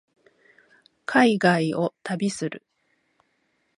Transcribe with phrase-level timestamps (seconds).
[1.05, 2.63] 海外を旅する